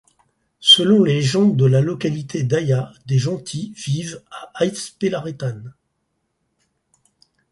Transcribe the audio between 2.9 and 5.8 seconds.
des Jentils vivent à Aitzpelarretan.